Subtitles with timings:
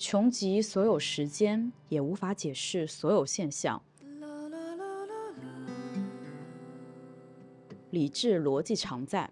[0.00, 3.82] 穷极所有时间，也无法解释所有现象。
[7.90, 9.28] 理智逻辑常在，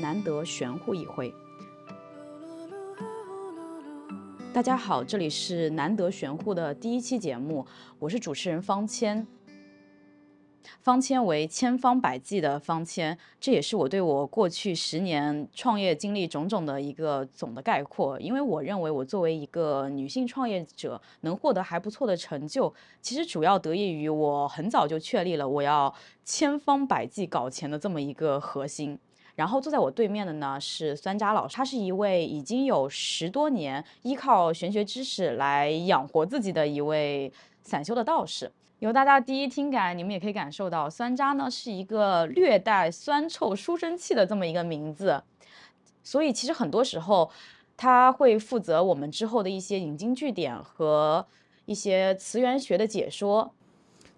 [0.00, 1.32] 难得玄乎一回。
[4.52, 7.64] 大家好，这里是难得玄乎的第一期节目，
[8.00, 9.24] 我是主持人方谦。
[10.82, 18.18] 方谦为千方百计的方签，这也是我对我过去十年创业经历种种的一个总的概括。
[18.18, 25.94] 因为我认为我作为一个女性创业者，能获得还不错的成就，其实主要得益于我很早就确立了我要
[26.24, 28.98] 千方百计搞钱的这么一个核心。
[29.36, 38.50] 然后坐在我对面的呢是酸渣老师，他是一位已经有十多年依靠玄学知识来养活自己的一位散修的道士。
[38.82, 45.22] 由大家第一听感，你们也可以感受到，酸渣呢是一个略带酸臭书生气的这么一个名字，
[46.02, 47.30] 所以其实很多时候，
[47.76, 51.24] 它会负责我们之后的一些引经据典和
[51.64, 53.54] 一些词源学的解说。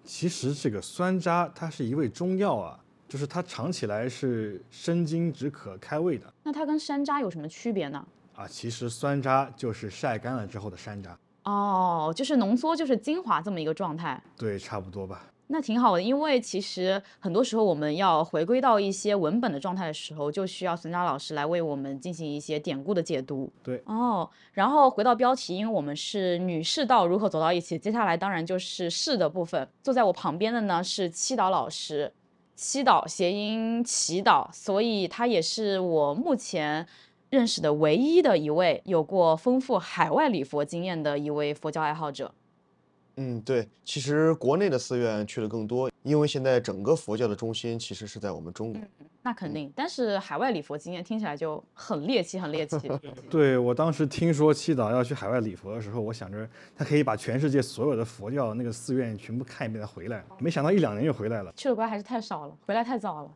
[0.02, 6.32] 其实这个酸渣它是一味中药啊，就是它尝起来是生津止渴开胃的。
[6.42, 8.02] 那它跟山楂有什么区别呢？
[8.34, 11.10] 啊，其实酸渣就是晒干了之后的山楂。
[11.44, 14.22] 哦，就是浓缩，就是精华这么一个状态。
[14.36, 15.30] 对，差不多吧。
[15.48, 23.52] 那挺好的，因为其实很多时候我们要回归到一些文本的状态的时候，就需要孙佳老师来为我们进行一些典故的解读。
[23.62, 29.68] 对，哦，然后回到标题，因为我们是女士道如何走到一起，接下来当然就是士的部分。
[29.82, 32.10] 坐在我旁边的呢是七岛老师，
[32.56, 36.86] 七岛谐音祈祷，所以他也是我目前。
[37.34, 42.32] 认识的唯一的一位有过丰富海外礼佛经验的一位佛教爱好者。
[43.16, 48.80] 嗯，对，其实国内的寺院去的更多，因为现在整个佛教的中心其实是在我们中国。
[49.22, 52.90] 那肯定，但是海外礼佛经验听起来就很猎奇，很猎奇。
[53.30, 61.52] 对我当时听说七岛要去海外礼佛的时候，我想着他可以把全世界所有的佛教那个寺院全部看一遍再回来，没想到一两年就回来了。
[61.56, 63.30] 去的国还是太少了，回来太早了。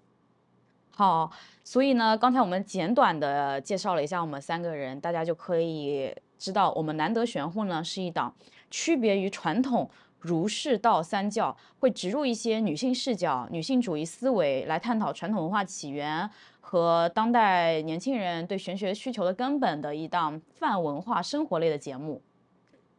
[0.99, 1.31] 好，
[1.63, 8.35] 所以呢，刚才我们简短的介绍了一下我们三个人，大家就可以知道，我们难得玄乎呢是一档
[8.69, 9.89] 区别于传统
[10.19, 16.29] 儒释道三教，会植入一些女性视角、女性主义思维来探讨传统文化起源
[16.61, 22.21] 和当代年轻人对玄学需求的根本的一档泛文化生活类的节目。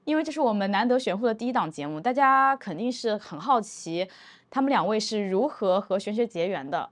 [0.05, 4.07] 因为这是我们难得玄乎的第一档节目，大家肯定是很好奇，
[4.49, 6.89] 他们两位是如何和玄学结缘的。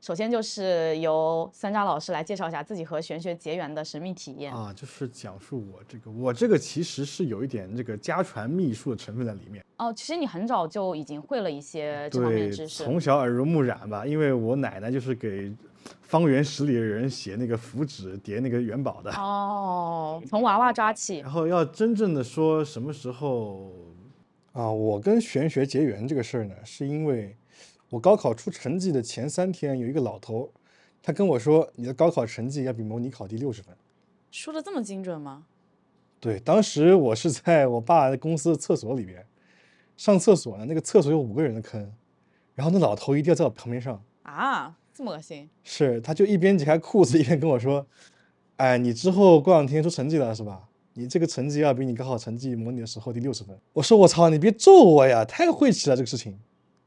[0.00, 9.62] 首先就是由三扎老师来介绍一下自己和玄学结缘的神秘体验啊，就是讲述我这个，我这个其实是有一点这个家传秘术的成分在里面。
[9.76, 14.06] 哦，其实你很早就已经会了一些这方面知识，从小耳濡目染吧。
[14.06, 15.52] 因为我奶奶就是给
[16.00, 19.12] 方圆十里的人写那个符纸、叠那个元宝的。
[19.12, 21.18] 哦，从娃娃抓起。
[21.18, 23.70] 然后要真正的说什么时候
[24.52, 27.36] 啊，我跟玄学结缘这个事儿呢，是因为。
[27.90, 30.50] 我高考出成绩的前三天，有一个老头，
[31.02, 33.76] 他跟我说：“你的高考成绩要比模拟考低六十分。”
[34.30, 35.46] 说的这么精准吗？
[36.20, 39.26] 对，当时我是在我爸公司的厕所里边
[39.96, 41.92] 上厕所呢，那个厕所有五个人的坑，
[42.54, 45.50] 然后那老头一定要在我旁边上啊，这么恶心？
[45.64, 47.84] 是，他就一边解开裤子一边跟我说
[48.58, 50.68] ：“哎，你之后过两天出成绩了是吧？
[50.94, 56.38] 你这个成绩要比你高考成绩模拟的时候低六十分。”我说：“我操，你别咒我呀，太晦气了这个事情。”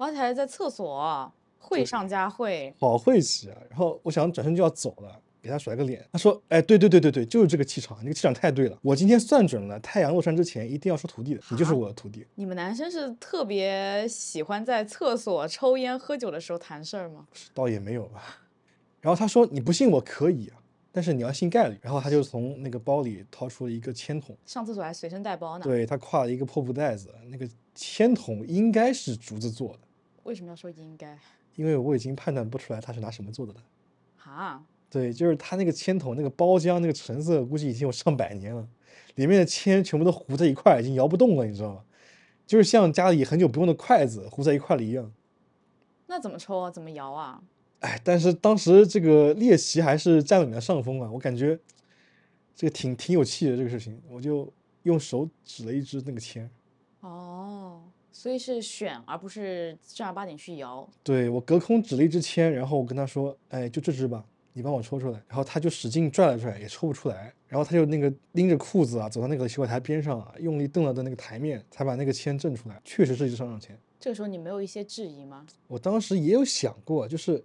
[0.04, 3.58] 而且还在厕所，会上加会，好晦气啊！
[3.70, 6.06] 然后我想转身就要走了，给他甩个脸。
[6.12, 8.78] 他说：“哎，对对对对对，就是这个气场，那个气场太对了。
[8.82, 17.26] 我今天算准了，太阳落山之前一定要收徒弟的，你就是我的徒弟。”你们男生是特别喜欢在厕所抽烟喝酒的时候谈事儿吗？
[17.54, 18.42] 倒也没有吧。
[19.02, 20.60] 然后他说：“你不信我可以啊，
[20.92, 25.64] 但是你要信概率。”然后他就从那个包里掏出了一个铅筒，上厕所还随身带包呢。
[25.64, 29.80] 对他挎了一个破布袋子，那个铅筒应该是竹子做的。
[30.24, 31.18] 为什么要说应该？
[31.56, 33.60] 因为我已经判断不出来它是拿什么做的了。
[34.18, 38.68] 哈，对，就是它那个铅筒那个包浆那个成色，估计已经有上百年了，
[39.16, 41.84] 里面的铅全部都糊在一块，已经摇不动了，你知道吗？
[42.48, 45.12] 就是像家里很久不用的筷子糊在一块了一样。
[46.08, 46.72] 那怎么抽啊？
[46.72, 47.44] 怎么摇啊？
[47.82, 51.60] 哎，但是当时这个猎奇还是占了你的上风啊，我感觉
[52.56, 54.52] 这个挺挺有气的这个事情，我就
[54.84, 56.50] 用手指了一支那个铅。
[57.02, 57.84] 哦。
[58.16, 60.88] 所以是选，而不是正儿八经去摇。
[61.04, 64.24] 对我隔空指了一支签，然后我跟他说：“哎，就这支吧，
[64.54, 67.34] 你帮我抽出来。”然后他就使劲拽了拽，也抽不出来。
[67.48, 72.80] 然后他就那个拎着裤子啊，走到那个洗手台边上啊，用力蹬了瞪那个台面，才把那个签挣出来。
[72.86, 73.78] 确实是一支上上签。
[74.00, 75.46] 这个时候你没有一些质疑吗？
[75.68, 77.44] 我当时也有想过，就是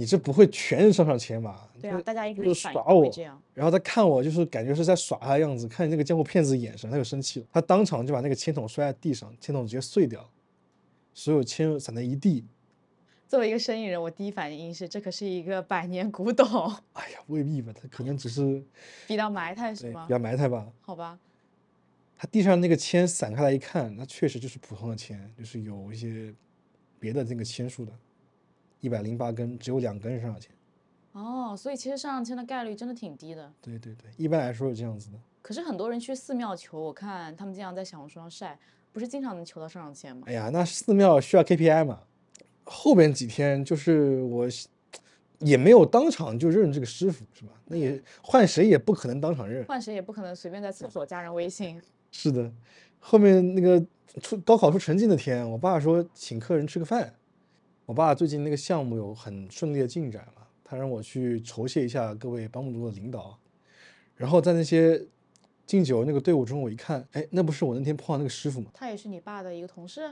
[0.00, 1.68] 你这不会全是上上签吧？
[1.78, 3.38] 对啊，大家一开就是始反耍我这样。
[3.52, 10.26] 然后他看我，就是感觉是在耍他的样子，看那个江湖骗子的眼神，他就生气了，他当场就把那个签筒摔在地上，签筒直接碎掉，
[11.12, 12.46] 所有签散在一地。
[13.28, 16.46] 作为一个生意人，我第一反应是这可是一个百年古董，
[16.94, 18.64] 哎呀，未必吧，他可能只是
[19.06, 20.14] 比较埋汰是吗比？
[20.14, 20.66] 较埋汰吧。
[20.80, 21.18] 好吧，
[22.16, 26.34] 他地上那个签散开来一看，那确实就是普通的签，就是有一些
[26.98, 27.92] 别的那个签数的，
[28.80, 30.50] 一百零八根，只有两根是上上签。
[31.12, 33.52] 哦，所以其实上上签的概率真的挺低的。
[33.60, 35.18] 对对对，一般来说是这样子的。
[35.42, 38.58] 可是很多人去寺庙求，我看他们经常在小红书上晒，
[38.92, 40.22] 不是经常能求到上上签吗？
[40.26, 42.00] 哎呀，那寺庙需要 KPI 嘛？
[42.64, 44.46] 后边几天就是我
[45.40, 47.52] 也没有当场就认这个师傅，是吧？
[47.66, 49.64] 那也换谁也不可能当场认。
[49.64, 51.80] 换谁也不可能随便在厕所加人微信。
[52.12, 52.52] 是的，
[53.00, 53.84] 后面那个
[54.22, 57.12] 出高考出成绩那天，我爸说请客人吃个饭。
[57.90, 63.36] 我爸最近那个项目有很顺利的进展了，他让我去酬谢一下各位帮木族的领导。
[64.14, 65.04] 然后在那些
[65.66, 68.70] 敬酒那个队伍中，我一看，哎，那不是我那天碰到那个师傅吗？
[68.72, 70.02] 他也是你爸的一个同事。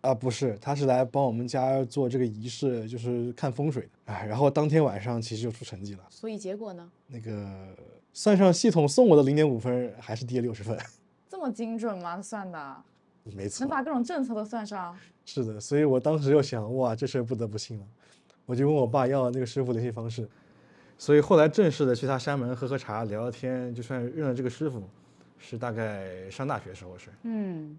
[0.00, 4.12] 啊，不是，他是来帮我们家做这个仪式，就是看风水的。
[4.12, 6.90] 哎，然后当天晚上其实就出成绩了，所以结果呢？
[7.06, 7.68] 那个
[8.12, 10.76] 算上系统送我的零点五分，还是低了六十分。
[11.28, 12.20] 这么精准吗？
[12.20, 12.76] 算的，
[13.22, 14.98] 没错能，把各种政策都算上。
[15.30, 17.84] 是的，所以我当时就想，哇，这事儿不得不信了。
[18.46, 20.26] 我就问我爸要那个师傅联系方式。
[20.96, 24.82] 所以后来正式的去他山门喝喝茶聊聊天，就算认了这个师傅，
[25.38, 27.10] 是大概上大学时候是。
[27.24, 27.78] 嗯，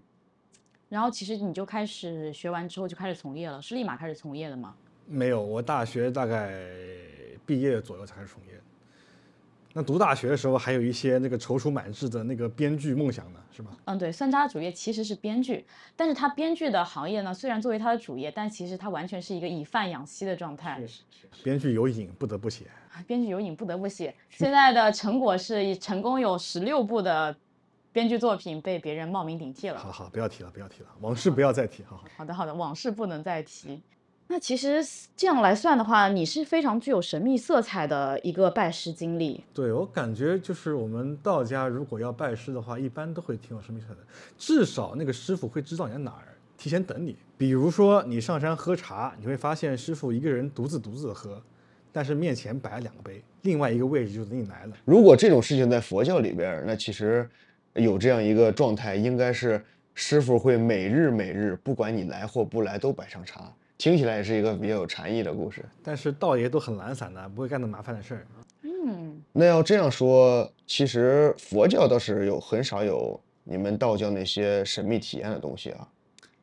[0.88, 4.76] 然后其实你就开始学完之后就开始从业了，是立马开始从业的吗？
[5.08, 6.54] 没有，我大学大概
[7.44, 8.52] 毕业左右才开始从业。
[9.72, 13.70] 那读大学的时候，还有一些那个踌躇满志的那个编剧梦想呢，是吧？
[13.84, 15.64] 嗯，对，算渣的主业其实是编剧，
[15.94, 20.82] 但是他编剧的行业呢，虽然作为他的主业，但其实他完全是一个以饭养息的状态。
[21.44, 22.64] 编剧有瘾，不得不写。
[22.92, 27.34] 啊编剧有瘾不得不写，现在的成果是以成功有十六部的
[27.92, 29.78] 编剧作品被别人冒名顶替了。
[29.78, 31.84] 好好，不要提了，不要提了，往事不要再提。
[31.84, 32.04] 好好。
[32.16, 33.80] 好的，好的，往事不能再提。
[34.32, 34.80] 那其实
[35.16, 39.42] 这样来算的话，你是非常具有神秘色彩的一个拜师经历。
[39.52, 43.98] 对我感觉就是我们道家如果要拜师的话，一般都会挺有神秘色彩的，
[44.38, 47.16] 至少那个师傅会知道你在哪儿，提前等你。
[47.36, 51.42] 比如说你上山喝茶，你会发现师傅一个人独自独自的喝，
[51.90, 54.76] 但是面前摆了两个杯，另外一个位置就等你来了。
[54.84, 57.28] 如果这种事情在佛教里边儿，那其实
[57.74, 59.60] 有这样一个状态，应该是
[59.92, 63.52] 师傅会每日每日，不管你来或不来，都摆上茶。
[63.80, 65.64] 听起来也是一个比较有禅意的故事。
[65.82, 68.26] 但是道爷都很懒散的，不会干那麻烦的事儿。
[68.60, 75.88] 嗯，那要这样说，其实佛教倒是有很少有你们道教那些神秘体验的东西啊，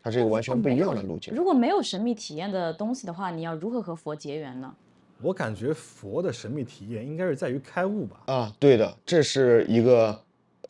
[0.01, 1.31] 它是一个完全不一样的路径。
[1.35, 4.73] 如果没有神秘体验的东西的话，你要如何和佛结缘呢？
[5.21, 8.23] 我感觉佛的神秘体验应该是在于开悟吧。
[8.25, 10.19] 啊，对的，这是一个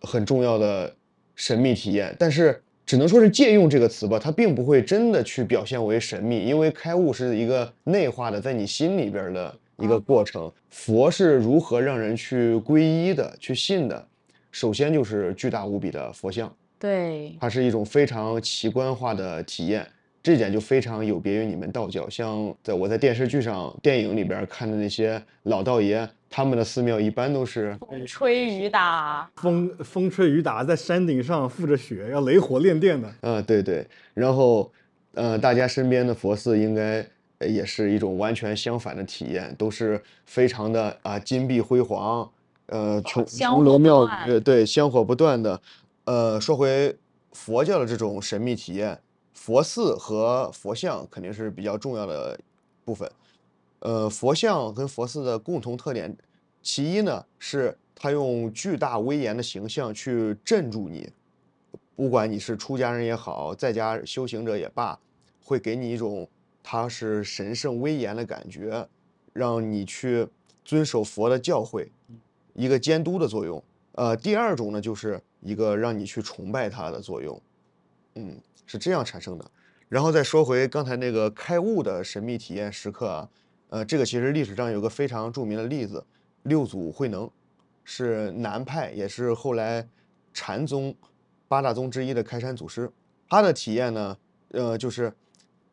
[0.02, 0.94] 很重要的
[1.34, 10.50] 神秘体验，但是只能说是借用这个词吧，它并不会真的去表现为神秘，因为开悟是一个内化的，在你心里边的一个过程。
[10.70, 14.08] 佛是如何让人去皈依的、去信的？
[14.52, 19.86] 首先就是巨大无比的佛像，对，它是一种非常奇观化的体验，
[20.24, 22.10] 这点就非常有别于你们道教。
[22.10, 33.14] 像在我在电视剧上、电影里边看的那些老道爷，他们的寺庙一般都是风吹雨打，风风吹雨打，在山顶上覆着雪，要雷火炼电的。
[33.22, 34.72] 嗯，对对，然后，
[35.14, 37.06] 呃，大家身边的佛寺应该
[37.40, 42.30] 呃也是一种完全相反的体验，都是非常的啊金碧辉煌，
[42.68, 45.60] 呃琼琼楼妙断宇，对，香火不断的。
[46.06, 46.96] 呃，说回
[47.32, 49.00] 佛教的这种神秘体验，
[49.34, 52.38] 佛寺和佛像肯定是比较重要的
[52.84, 53.10] 部分。
[53.80, 56.16] 呃，佛像跟佛寺的共同特点，
[56.62, 61.10] 其一呢是它用巨大威严的形象去镇住你，
[61.96, 65.00] 不管你是出家人也好，在家修行者也罢，
[65.44, 66.28] 会给你一种
[66.64, 68.88] 它是神圣威严的感觉，
[69.34, 70.28] 让你去
[70.66, 71.88] 遵守佛的教诲，
[72.54, 73.64] 一个监督的作用。
[73.94, 77.42] 呃，第二种呢，就是一个让你去崇拜它的作用，
[78.16, 79.52] 嗯，是这样产生的。
[79.90, 83.30] 然后再说回刚才那个开悟的神秘体验时刻啊，
[83.70, 86.04] 呃，这个其实历史上有个非常著名的例子，
[86.44, 87.30] 六祖慧能，
[87.84, 89.88] 是南派，也是后来
[90.34, 90.96] 禅宗
[91.48, 92.92] 八大宗之一的开山祖师。
[93.30, 94.18] 他的体验呢，
[94.52, 95.14] 呃，就是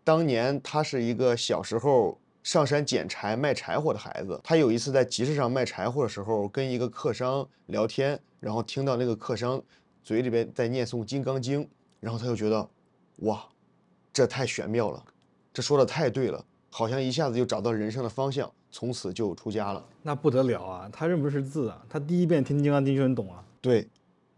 [0.02, 9.62] 当年他是一个小时候上山捡柴卖柴火的孩子，他有一次在集市上卖柴火的时候，跟一个客商聊天，然后听到那个客商
[10.02, 11.64] 嘴里边在念诵《金刚经》，
[12.00, 12.68] 然后他就觉得，
[13.18, 13.42] 哇，
[14.12, 15.02] 这太玄妙了，
[15.52, 16.44] 这说的太对了，
[16.76, 19.80] 好像一下子就找到人生的方向，从此就出家了。
[20.02, 20.90] 那不得了啊！
[20.92, 23.40] 他认不识字啊，他第一遍听《金刚经》就能懂啊。
[23.60, 23.86] 对，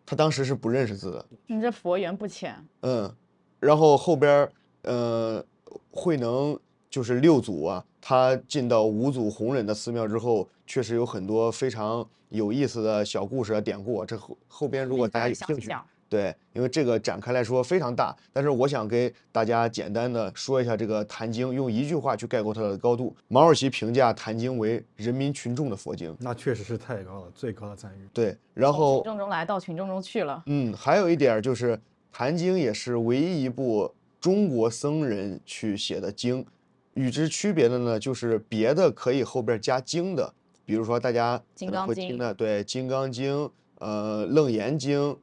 [0.04, 2.54] 他当时是不认识字的，你这佛缘不浅。
[2.82, 3.10] 嗯，
[3.58, 4.52] 然后后边儿
[4.82, 5.42] 呃，
[5.90, 6.58] 慧能
[6.90, 14.04] 就是六祖啊，他进到五祖弘忍的寺庙之后，确实有很多非常有意思的小故事啊、典故啊。
[14.04, 15.70] 这后后边如果大家有兴趣，
[16.08, 23.14] 对，因为这个展开来说非常大，但是我想给大家简单的说一下这个《坛经》，用一句话去概括它的高度。
[23.28, 26.16] 毛主席评价《坛经》为人民群众的佛经。
[26.20, 28.08] 那确实是太高了，最高的赞誉。
[28.12, 30.42] 对，然后群众中来到群众中去了。
[30.46, 31.76] 嗯，还有一点就是，
[32.12, 36.46] 《坛经》也是唯一一部中国僧人去写的经，
[36.94, 40.32] 与之区别的呢，就是别的可以后边加经的，
[40.64, 43.44] 比如说大家可能金刚经会听的，对，《金刚经》、
[43.80, 45.14] 呃，《楞严经》、呃《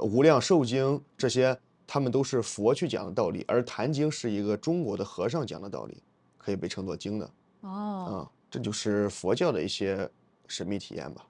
[0.00, 1.56] 无量寿经》这些，
[1.86, 6.02] 他们都是佛去讲的道理，而《坛经》是一个中国的和尚讲的道理，
[6.38, 7.30] 可以被称作经的
[7.60, 10.08] 哦，啊，这就是佛教的一些
[10.46, 11.26] 神秘体验吧。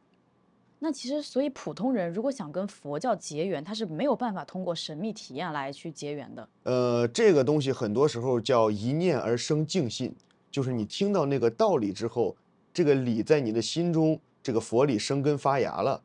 [0.78, 6.48] 那其实所以普通人如果想跟佛教结缘，他是没有办法通过神秘体验来去结缘的。
[6.64, 10.12] 呃，这个东西很多时候叫一念而生净信，
[10.50, 12.36] 就是你听到那个道理之后，
[12.74, 16.02] 这个理在你的心中，这个佛理生根发芽了，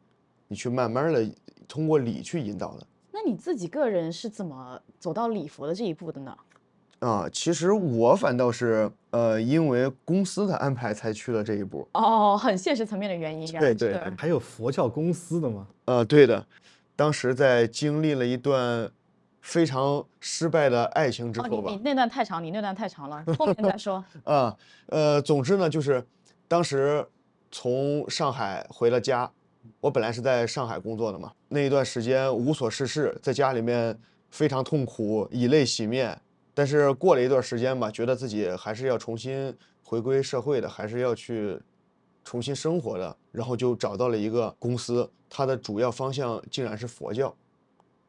[0.48, 1.26] 你去慢慢的
[1.68, 2.88] 通过理去引导的。
[3.12, 6.38] 那你自己个人是怎么走到礼佛的这一步的呢？
[7.00, 11.88] 啊，其实我反倒是呃，因为公司的安排才去了这一步。
[11.94, 15.68] 哦，很现实层面的原因，对对还有佛教公司的吗？
[15.86, 16.44] 呃，对的，
[16.96, 18.90] 当时在经历了一段
[19.42, 24.04] 非常失败的爱情之哦，后吧，你你那段太长，你那段太长了，后面再说。
[24.26, 26.04] 啊，呃，总之呢，就是
[26.48, 27.06] 当时
[27.52, 29.32] 从上海回了家，
[29.80, 33.98] 我本来是在上海工作的嘛，那一段时间无所事事，在家里面
[34.30, 36.20] 非常痛苦，以泪洗面。
[36.54, 41.60] 但是过了一段时间吧，觉得自己还是要重新回归社会的，还是要去
[42.24, 47.34] 重新生活的，然后就找到了一个公司，它的主要方向竟然是佛教。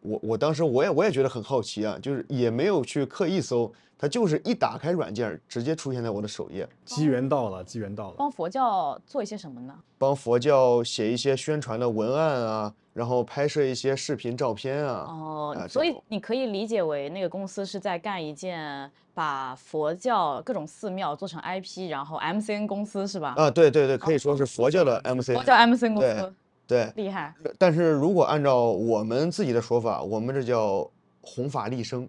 [0.01, 8.15] 我我当时我也我也觉得很好奇啊，就是也没有去刻意搜，它就是一打开软件，直接出现在我的首页，机缘到了，机缘到了。
[8.17, 9.75] 帮佛教做一些什么呢？
[9.99, 15.05] 帮佛教写一些宣传的文案啊，然后拍摄一些视频照片啊。
[15.09, 23.35] 哦，啊所以你可以理解为那个公司是在干一件把佛教各种寺庙做成 IP，然后 MCN 公司是吧？
[23.37, 25.43] 啊，对对对，可以说是佛教的 MCN 佛。
[25.43, 26.35] 教 MCN 公司
[26.69, 30.89] 对，厉害但是如果按照我们自己的说法，我们这叫
[31.23, 32.07] 弘法利生，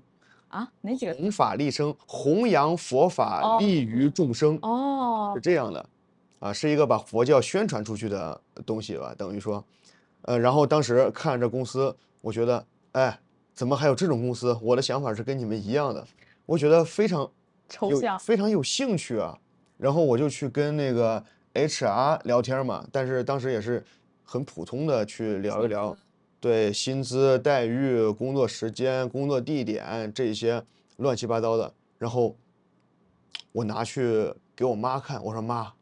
[0.50, 0.70] 啊？
[0.82, 1.14] 哪几个？
[1.14, 4.60] 弘法利生，弘扬佛法，哦利于众生。
[4.62, 5.86] 哦是，这样的，
[6.40, 9.64] 啊，是一个把佛教宣传出去的东西吧，等于说，
[10.24, 13.18] 呃，然后当时看这公司，我觉得，哎，
[13.54, 14.54] 怎么还有这种公司？
[14.62, 16.06] 我的想法是跟你们一样的，
[16.46, 17.32] 我觉得非常有
[17.70, 19.38] 抽象非常有兴趣啊，
[19.78, 21.24] 然后我就去跟那个
[21.54, 23.82] HR 聊天嘛，但是当时也是
[24.30, 25.98] 很普通的去聊一聊，
[26.40, 30.64] 对薪资待遇、工作时间、工作地点这些
[30.98, 32.36] 乱七八糟的，然后
[33.52, 35.74] 我拿去给我妈看，我说妈，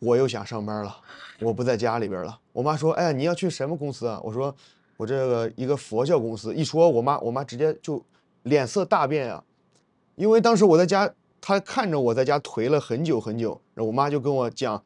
[0.00, 0.94] 我又想上班了，
[1.40, 2.38] 我不在家里边了。
[2.52, 4.20] 我妈说，哎，你要去什么公司啊？
[4.22, 4.54] 我说
[4.98, 6.54] 我这个一个佛教公司。
[6.54, 8.04] 一说，我妈我妈直接就
[8.42, 9.42] 脸色大变啊，
[10.16, 11.10] 因为当时我在家，
[11.40, 14.84] 她看着我在家颓了很久很久，然后我妈就跟我讲，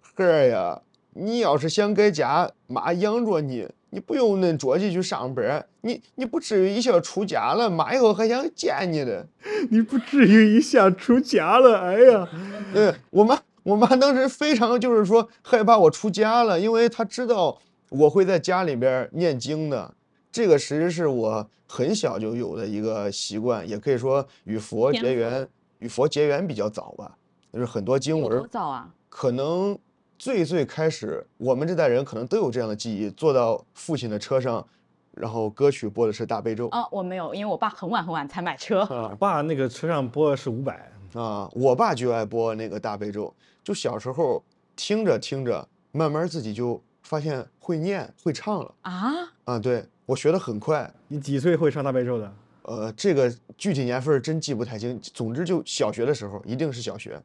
[0.00, 0.80] 孩儿呀，
[1.14, 9.26] 你要是想在家妈养着你，你不用恁着急去上班，你你不至于一下出家了，妈以后还想见你的。
[9.70, 12.28] 你不至于一下出家 了，哎呀！
[12.72, 17.58] 对我妈，我妈当时非常就是说害怕我出家了，因为她知道
[17.90, 19.94] 我会在家里边儿念经的。
[20.30, 25.46] 这个其实是我很小就有的一个习惯，也可以说与佛结缘，
[25.80, 27.18] 与佛结缘比较早吧。
[27.52, 28.88] 就是很多经文多早啊？
[29.10, 29.78] 可能
[30.22, 34.64] 最最开始，我们这代人可能都有这样的记忆：坐到父亲的车上，
[35.10, 38.82] 然后歌曲播的是大悲咒啊，我没有，因为我爸很晚很晚才买车。
[38.88, 40.78] 我爸那个车上播的是伍佰，
[41.14, 41.50] 啊。
[41.54, 44.40] 我爸就爱播那个大悲咒，就小时候
[44.76, 49.12] 听着听着，慢慢自己就发现会念会唱了啊，
[49.46, 49.58] 啊。
[49.58, 52.32] 对我学的很快，你几岁会唱大悲咒的？
[52.62, 57.20] 呃，这个具体年份真记不太清，总之就小学的时候，一定是小学。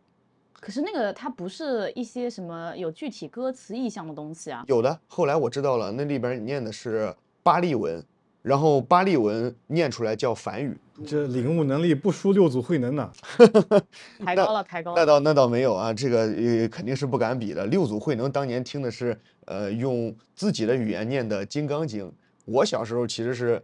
[0.60, 4.64] 可是那个它不是一些什么有具体歌词意象的东西啊。
[4.68, 8.04] 有的，后来我知道了，那里边儿念的是巴利文，
[8.42, 10.78] 然后巴利文念出来叫梵语。
[11.06, 13.12] 这领悟能力不输六祖慧能呐。
[14.26, 15.00] 抬高了，抬高了。
[15.00, 17.66] 那倒那倒没有啊，这个呃肯定是不敢比的。
[17.68, 22.06] 六祖慧能当年听的是呃用自己的语言念的《金刚经》，
[22.46, 23.64] 我小时候其实是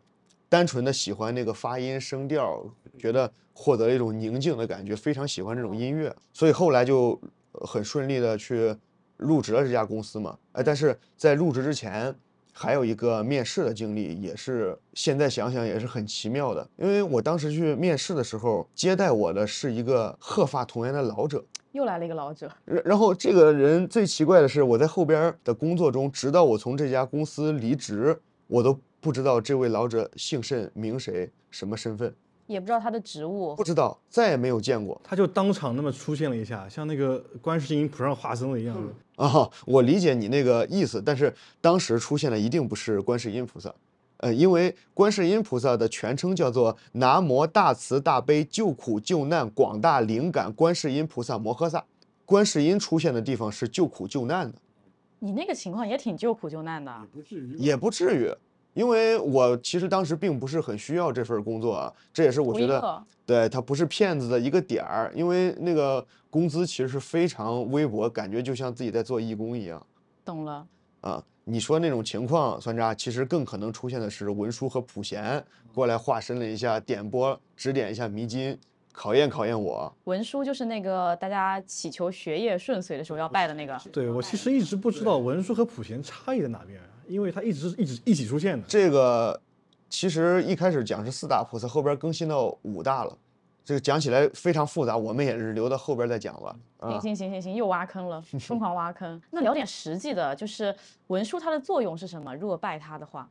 [0.53, 2.63] 单纯的喜欢那个发音声调，
[3.00, 7.19] 觉得获得了一种宁静的感觉，非常喜欢这种音乐，所以后来就
[7.53, 8.75] 呃很顺利的去
[9.17, 10.38] 入职了这家公司嘛。
[10.51, 12.15] 哎，但是在入职之前。
[12.55, 16.69] 还有一个面试的经历，也是现在想想也是很奇妙的。
[16.77, 21.43] 因为我当时去面试的时候，接待我的是一个鹤发童颜的老者。
[21.72, 32.15] 又来了一个老者，然然后这个人最奇怪的是，我在后边的工作中，直到我从这家公司离职，我都不知道这位老者姓甚名谁，什么身份，
[32.48, 33.62] 也不知道他的职务不。
[33.62, 35.00] 知道，再也没有见过。
[35.03, 38.75] 他就当场那么出现了一下，像那个观世音菩萨化身了一样。
[39.17, 43.75] 啊，我理解你那个意思，但是当时出现的一定不是观世音菩萨，
[44.17, 51.83] 呃，因为观世音菩萨的全称叫做南无大慈大悲救苦救难广大灵感观世音菩萨摩诃萨，
[52.25, 54.57] 观世音出现的地方是救苦救难的，
[55.19, 57.05] 你那个情况也挺救苦救难的。
[57.13, 58.33] 不至于也不至于，
[58.73, 69.85] 因为我其实当时并不是很需要这份工作啊，这也是我觉得对他不是骗子的一个点儿，因为那个工资其实是非常微薄，感觉就像自己在做义工一样。
[70.25, 70.65] 懂了。
[71.01, 78.57] 啊，你说那种情况，算渣，其实更可能出现的是文殊和普贤过来化身了一下，点拨指点一下迷津，
[78.93, 79.93] 考验考验我。
[80.05, 83.77] 文书就是那个大家祈求学业顺遂的时候要拜的那个。
[83.91, 88.65] 对我其实一直不知道文书和普贤差异在哪边，因为它一直是一直一起出现的。
[88.67, 89.39] 这个
[89.89, 93.17] 其实一开始讲是四大菩萨，后边更新到五大了，
[93.63, 96.55] 这个讲起来非常复杂，我们也是留到后边再讲吧。
[96.79, 99.22] 行啊，行行行行，又挖坑了，疯狂挖坑。
[99.31, 100.75] 那聊点实际的，就是
[101.07, 102.36] 文书它的作用是什么？
[102.36, 103.29] 如果拜它的话，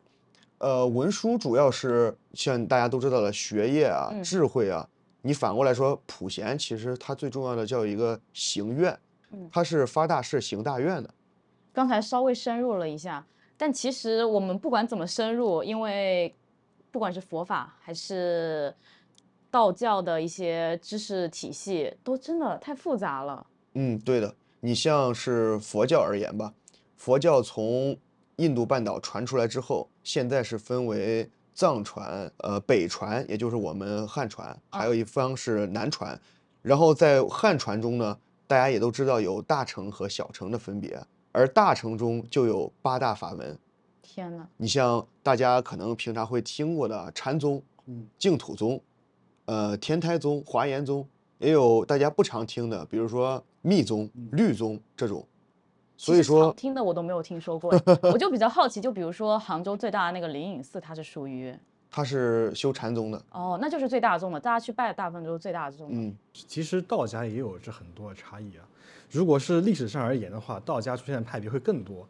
[0.58, 4.88] 呃，文书主要是像大家都知道的学业啊、嗯智慧啊。
[5.24, 8.98] 你反过来说，普贤其实它最重要的叫一个行愿
[9.32, 11.08] 嗯，它是发大誓行大愿的。
[11.72, 13.24] 刚才稍微深入了一下，
[13.62, 16.34] 但其实我们不管怎么深入，因为
[16.90, 18.74] 不管是佛法还是
[19.52, 23.46] 道教的一些知识体系，都真的太复杂了。
[23.74, 24.34] 嗯，对的。
[24.58, 26.52] 你像是佛教而言吧，
[26.96, 27.96] 佛教从
[28.34, 36.20] 印度半岛传出来之后，现在是分为藏传、呃北传，也就是我们汉传，还有一方是南传。
[36.62, 41.00] 然后在汉传中呢，大家也都知道有大乘和小乘的分别，
[41.32, 43.58] 而大乘中就有八大法门。
[44.00, 48.80] 天呐，你像大家可能平常会听过的禅宗、嗯净土宗、
[49.46, 51.06] 呃天台宗、华严宗，
[51.38, 55.26] 也有大家不常听的，比如说密宗、律宗这种。
[55.96, 57.72] 所以说，听的我都没有听说过，
[58.12, 61.54] 我就比较好奇，就比如说杭州最大的那个灵隐寺，它是属于
[61.88, 65.94] 他是修禅宗的，哦，那就是最大宗的，大家去拜的大部分都是最大宗的。
[65.96, 68.66] 嗯，其实道家也有这很多的差异啊。
[69.12, 72.08] 如果是历史上而言的话，道家出现的派别会更多，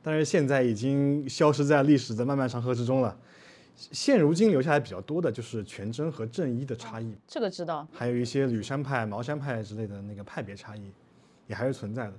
[0.00, 3.14] 但是现在已经消失在历史的漫漫长河之中了。
[3.74, 10.90] 现如今留下来比较多的就是全真和正一的差异，这个知道，还有一些吕山派、茅山派之类的那个派别差异，
[11.48, 12.14] 也还是存在的。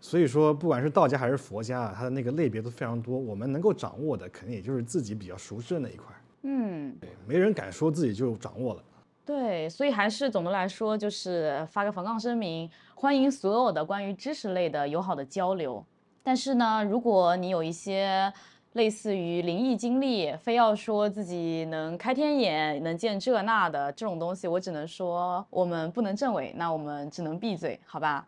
[0.00, 6.06] 所以说，不管是道家还是佛家啊，它的那个类别都非常多，我们能够掌握的，肯定也就是自己比较熟知的那一块。
[6.44, 8.82] 嗯，对，没人敢说自己就掌握了。
[9.24, 15.84] 对，所以还是总的来说，就是发个防杠声明，欢迎所有的关于知识类的友好的交流。
[16.24, 18.32] 但是呢，如果你有一些
[18.72, 28.26] 类似于灵异经历，非要说自己能开天眼、能见这那的这种东西，我只能说我们不能证伪，那我们只能闭嘴，好吧？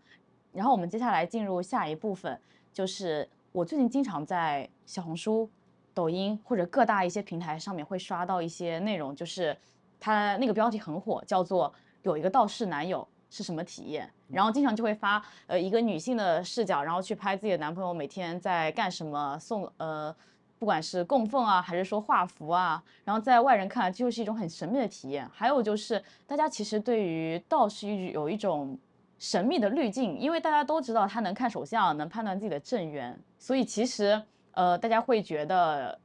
[0.53, 2.39] 然后我们接下来进入下一部分，
[2.73, 5.51] 就是我最近经常在小红书、
[5.93, 9.57] 抖音或者各大一些平台上面会刷到一些内容，就是
[10.05, 20.15] 它那个标题很火，叫做“有一个道士男友是什么体验”，然后经常就会发呃一个女性的视角，然后去拍自己的男朋友每天在干什么，送呃。
[20.57, 25.29] 不管是供奉啊，还是说画符啊，然后在外人看来就是一种很神秘的体验。
[25.31, 28.79] 还有就是，大家其实对于道士有一种
[29.19, 35.99] 神秘的滤镜，因为大家都知道他能看手相，能判断自己的正缘，所以其实呃，大家会觉得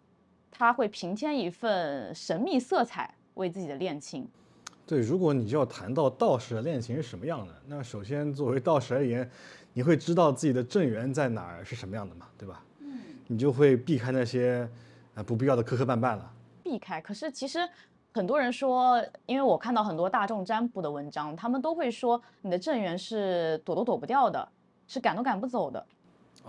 [0.51, 4.27] 他会平添一份神秘色彩为自己的恋情。
[4.85, 9.29] 对，如果你就要谈到道士的恋情是什么样的，那首先作为道士而言，
[9.71, 12.63] 你会知道自己的正缘在哪儿是什么样的嘛，对吧？
[12.79, 14.67] 嗯，你就会避开那些
[15.13, 16.31] 呃不必要的磕磕绊绊了。
[16.63, 16.99] 避开。
[16.99, 17.59] 可是其实
[18.11, 24.49] 很多人说，因为我看到很多大众占卜的文章，他们都会说你的正缘是躲都躲不掉的，
[24.87, 25.85] 是赶都赶不走的。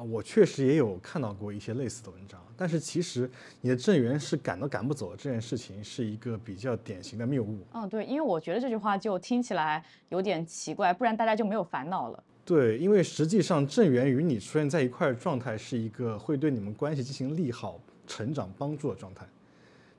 [0.00, 7.58] 啊，我确实也有看到过一些类似的文章，但是其实你的正缘是赶都赶不走这件事情是一个比较典型的谬误。
[7.74, 12.24] 嗯，对，因为我觉得这句话就听起来有点奇怪，不然大家就没有烦恼了。
[12.46, 19.26] 对，因为实际上正缘与你出现在一块的状态是一个会对你们关系进行利好、成长、帮助的状态。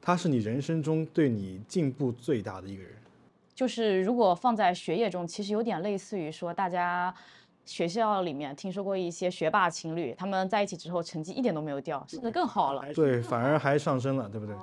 [0.02, 2.92] 他是你人生中对你进步最大的一个人。
[3.54, 7.14] 就是如果放在学业中，其实有点类似于说，大家
[7.65, 12.93] 学校里面听说过一些学霸情侣，他们在一起之后成绩一点都没有掉，甚至更好了。
[12.93, 14.56] 对，反而还上升了，对不对？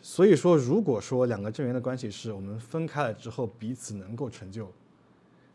[0.00, 4.70] 所以说，如果说两个正缘的关系是我们分开了之后彼此能够成就，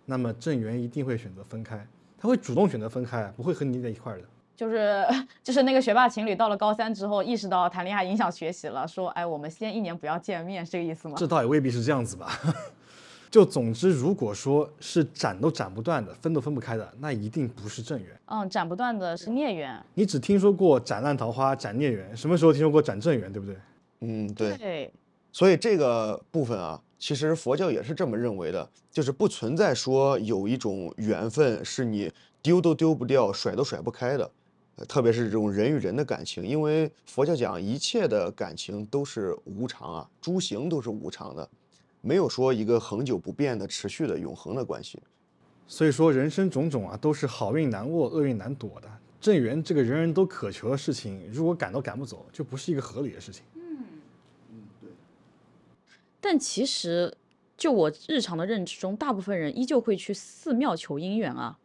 [0.06, 1.88] 那么正缘一定会选择分开，
[2.18, 4.26] 他会主动选择分开，不会和你腻在一块儿的。
[4.54, 5.06] 就是
[5.42, 11.16] 就是那个学霸情侣到了高三之后，意识到谈恋爱影响学习了，说哎，我们先一年不要见面，是这个意思吗？
[11.18, 12.30] 这倒也未必是这样子吧。
[13.32, 18.10] 就总之，如果说是斩都斩不断的，分都分不开的，那一定不是正缘。
[18.26, 19.82] 嗯，斩不断的是孽缘。
[19.94, 23.56] 你只听说过斩烂桃花、斩孽缘，什么时候听说过斩正缘，对不对？
[24.02, 24.58] 嗯，对。
[24.58, 24.94] 对，
[25.32, 34.30] 所以这个部分啊，其实佛教也是这么认为的，就是不存在说有一种缘分是你丢都丢不掉、甩都甩不开的，
[34.76, 41.48] 呃特别是这种人与人的感情，因为佛教讲一切的感情都是无常啊，诸行都是无常的，
[42.02, 45.00] 没有说一个恒久不变的、持续的、永恒的关系。
[45.68, 48.90] 所以说，人生种种啊，都是好运难握、厄运难躲的。
[49.22, 53.44] 正缘这个人人都渴求的事情，如果赶都赶不走，就不是一个合理的事情。
[53.56, 53.86] 嗯
[54.50, 54.90] 嗯，对
[56.20, 57.16] 但其实
[57.56, 61.58] 就我日常的认知中，大部分人依旧会去寺庙求姻缘啊。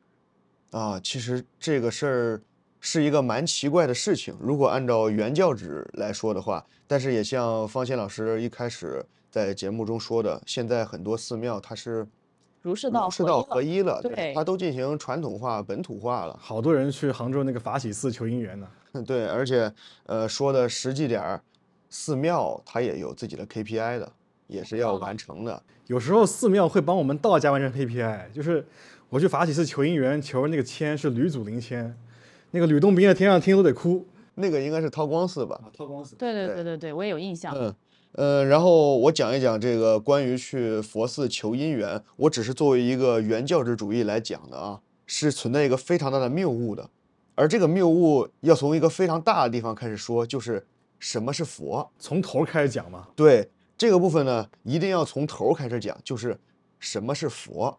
[0.71, 2.43] 啊，其实这个事儿
[2.79, 4.37] 是一个蛮奇怪的事情。
[4.39, 9.05] 如果按照原教旨来说的话，但是也像方谦老师一开始
[9.37, 12.07] 在节目中说的，现在很多寺庙它是
[12.63, 16.35] 儒释道儒释道合一了对它都进行传统化、本土化了。
[16.41, 18.67] 好多人去杭州那个法喜寺求姻缘呢。
[19.07, 19.71] 对，而且
[20.07, 21.43] 呃说的实际点儿，
[21.91, 24.11] 寺庙它也有自己的 KPI 的，
[24.47, 25.63] 也是要完成的。
[25.87, 28.67] 有时候寺庙会帮我们道家完成 KPI，就是
[29.11, 31.95] 我去法喜寺求姻缘，求那个签是吕祖灵签，
[32.53, 34.07] 那个吕洞宾在天上听都得哭。
[34.39, 35.59] 那个应该是韬光寺吧？
[35.75, 36.17] 韬光寺。
[36.17, 37.55] 对对对对对对，我也有印象。
[37.55, 37.75] 嗯，
[38.17, 46.89] 呃，然后我讲一讲这个关于去佛寺求姻缘，我只是作为一个原教旨主义来讲的啊，是存在一个非常大的谬误的，
[47.35, 50.67] 而这个谬误要从一个非常大的地方开始说，就是
[50.99, 51.91] 什么是佛。
[51.99, 53.07] 从头开始讲嘛。
[53.15, 56.39] 对这个部分呢，一定要从头开始讲，就是
[56.81, 57.79] 什么是佛。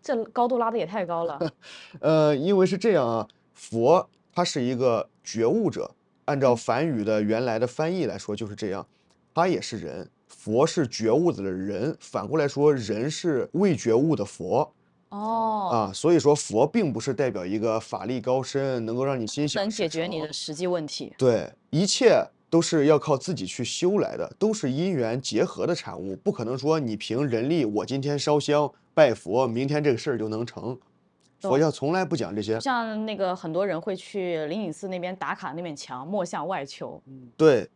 [0.00, 1.52] 这高度拉的也太高了。
[1.98, 5.90] 呃，因为是这样啊，佛他是一个觉悟者，
[6.26, 8.86] 按照梵语的原来的翻译来说就是这样，
[9.34, 14.72] 他也是人，佛是觉悟的人，反过来说，人是未觉悟的佛
[15.08, 21.12] 哦，啊，所以说佛并不是代表一个法力高深，能够让你心想能解决你的实际问题。
[21.18, 30.78] 对，一切都是要靠自己去修来的，都是因缘结合的产物，不可能说你凭人力，我今天烧香拜佛，明天这个事儿就能成。
[31.40, 37.02] 佛教从来不讲这些，像那个很多人会去灵隐寺那边打卡那面墙，莫向外求。
[37.36, 37.68] 对，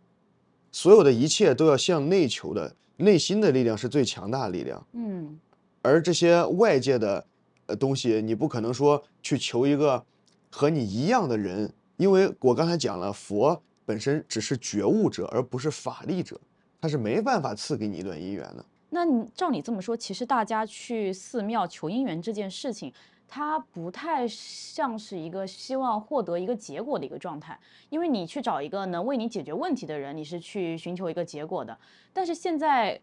[0.77, 5.41] 所有的一切都要向内求的，内心的力量是最强大的力量，嗯，
[5.81, 7.27] 而这些外界的
[7.65, 10.05] 呃东西，你不可能说去求一个
[10.51, 16.39] 和你一样的人，因为我刚才讲了，佛本身只是觉悟者，而不是法力者，
[16.79, 18.63] 他是没办法赐给你一段姻缘的。
[18.91, 22.93] 那你照你这么说，其实大家去寺庙求姻缘这件事情，
[23.29, 27.59] 它不太像是一个希望获得一个结果的一个状态，
[27.89, 31.77] 因为你去找一个能为你解决问题的人，你是去寻求一个结果的。
[32.13, 33.01] 但是现在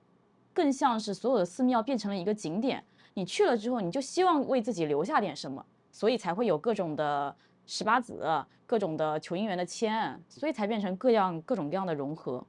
[0.53, 2.83] 更像是所有的寺庙变成了一个景点，
[3.15, 8.25] 你去了之后，你就希望为自己留下点什么，所以才会有各种的十八子、
[8.65, 12.43] 各种的求姻缘的签，所以才变成各样各种各样的融合。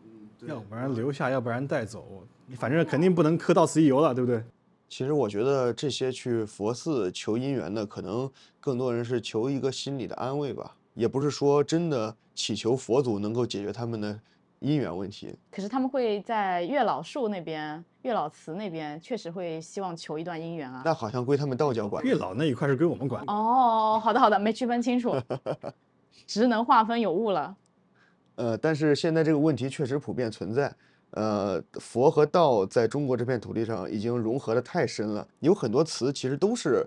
[0.47, 4.45] 要不然留下，要不然带走，你反正肯定不能磕到此一游了，对不对？
[4.89, 14.19] 其实我觉得这些去佛寺求姻缘的，可能更多人是求一个心理的安慰吧，也不是说真的祈求佛祖能够解决他们的
[14.61, 15.35] 姻缘问题。
[15.51, 20.83] 可是他们会在月老树那边、月老祠那边，确实会希望求一段姻缘啊。
[20.85, 22.05] 那好像归他们道教管。
[22.05, 23.25] 月老那一块是归我们管。
[23.27, 25.15] 哦，好的好的，没区分清楚，
[26.27, 27.57] 职能划分有误了。
[28.37, 30.73] 呃，但是现在这个问题确实普遍存在。
[31.15, 36.85] 呃，佛和道在中国这片土地上已经融合的太深了，有很多词其实都是，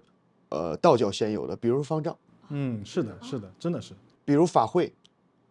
[0.50, 2.14] 呃，道教先有的，比如方丈，
[2.50, 3.94] 嗯，是的，是的，真的是。
[4.26, 4.94] 比如法会，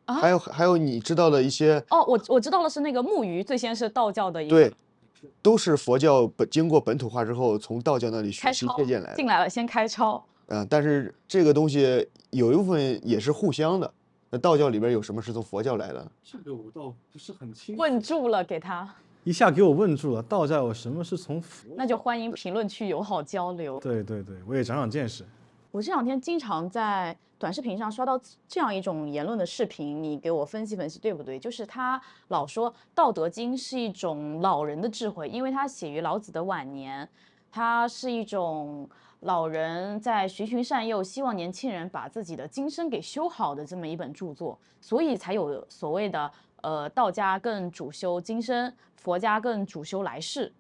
[0.05, 4.73] 啊还有还有你知道的一些，哦，我我知道了，是那个木鱼，最先是道教的一个对，
[5.41, 9.17] 都是佛教本经过本土化之后，从道教那里学习借鉴来的。
[9.17, 10.23] 进来了，先开抄。
[10.49, 13.91] 嗯、但是这个东西有一部分也是互相的。
[14.31, 16.11] 那道教里边有什么是从佛教来的？
[16.23, 18.93] 这个我倒不是很清楚问住了，给他，
[19.25, 21.69] 一下给我问住了，道教有什么是从佛？
[21.77, 23.79] 那就欢迎评论区友好交流。
[23.79, 25.25] 对对对，我也长长见识。
[25.71, 31.39] 我这两天经常在短视频上刷到这样一种言论的视频，你给我分析分析对不对？
[31.39, 37.09] 就是他老说《道德经》是一种老人的智慧，因为它写于老子的晚年，
[37.53, 38.89] 它是一种
[39.21, 46.31] 老人在循循善诱，希望年轻人把自己的今生给修好的这么一本著作，所以才有所谓的
[46.63, 50.53] 呃道家更主修今生，佛家更主修来世。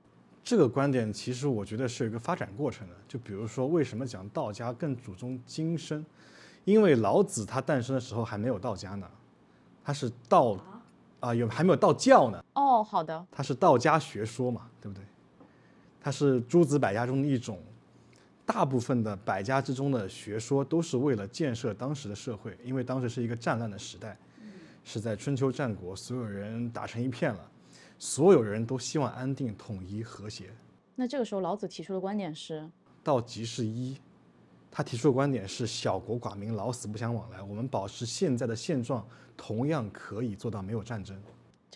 [0.42, 2.94] 这个观点其实我觉得是有一个发展过程的。
[3.06, 6.04] 就比如说，为什么讲道家更注重今生？
[6.64, 9.08] 因为老子他诞生的时候还没有道家呢，
[9.84, 10.56] 他是道
[11.20, 15.04] 啊有还没有道教呢，哦，好的，他是道家学说嘛，对不对？
[16.00, 17.60] 他是诸子百家中的一种，
[18.46, 24.16] 大部分的百家之中的学说都是为了建设当时的社会，因为当时是一个战乱的时代，
[24.84, 27.50] 是在春秋战国，所有人打成一片了，
[27.98, 30.50] 所有人都希望安定、统一、和谐。
[30.94, 32.70] 那这个时候老子提出的观点是，
[33.02, 33.98] 道即是一，
[34.70, 37.42] 他提出的观点是小国寡民，老死不相往来。
[37.42, 39.04] 我们保持现在的现状，
[39.36, 41.20] 同样可以做到没有战争。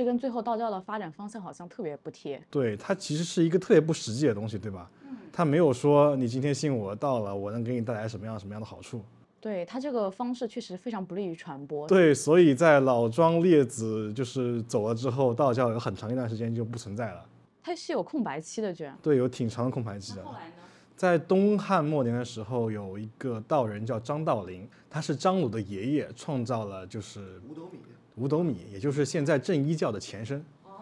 [0.00, 2.42] 这跟最后道教的发展方向好像特别不贴。
[2.50, 4.90] 对，它其实是一个特别不实际的东西，对吧？
[5.30, 9.02] 它没有说你今天信我道了，我能给你带来什么样什么样的好处。
[9.42, 11.86] 对它这个方式确实非常不利于传播。
[11.86, 17.22] 对，所以在老庄列子就是走了之后，道教有很长一段时间就不存在了。
[17.62, 18.96] 它是有空白期的，居然。
[19.02, 20.24] 对，有挺长的空白期的。
[20.24, 20.54] 后来呢？
[20.96, 27.78] 在东汉末年的时候，有一个道人叫张道陵，他是张鲁的爷爷，创造了就是五斗米，
[28.20, 30.38] 五斗米，也就是现在正一教的前身。
[30.64, 30.74] 哦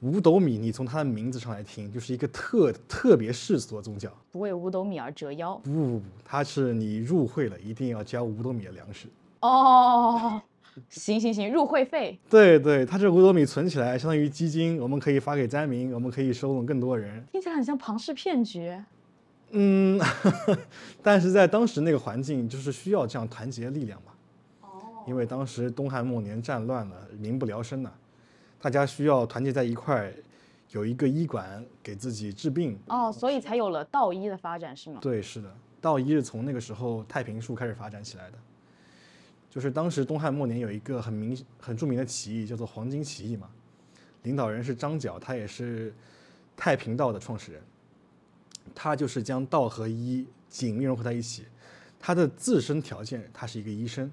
[0.00, 4.12] 五斗米，你从它的名字上来听，就是一个特特别世俗的宗教。
[4.32, 5.54] 不为五斗米而折腰。
[5.58, 9.06] 不不不，它是你入会了，一定要交五斗米的粮食。
[9.40, 10.42] 哦，
[10.90, 12.18] 行行行，入会费。
[12.28, 17.24] 对对，它这五斗米存起来，相当于基金，我们可以发给灾民，我们可以收拢更多人。
[17.30, 18.76] 听起来很像庞氏骗局。
[19.52, 20.00] 嗯，
[21.00, 24.11] 但是在当时那个环境，就是需要这样团结力量嘛。
[25.02, 25.04] 哦。
[25.08, 27.90] 因为当时东汉末年战乱了，民不聊生呐，
[28.60, 30.14] 大家需要团结在一块儿，
[30.70, 32.78] 有一个医馆给自己治病。
[32.86, 35.00] 哦，所以才有了道医的发展，是吗？
[35.02, 38.38] 对，是的，道医是从那个时候太平术开始发展起来的。
[39.50, 43.50] 就是当时东汉末年有一个很明很著名的起义，叫做黄巾起义嘛，
[44.22, 45.94] 领导人是张角，他也是
[46.56, 47.62] 太平道的创始人。
[48.74, 51.44] 他就是将道和医紧密融合在一起。
[52.00, 54.10] 他的自身条件，他是一个医生，